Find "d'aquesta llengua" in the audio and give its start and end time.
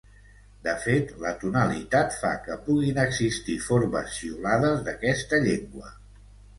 4.91-5.99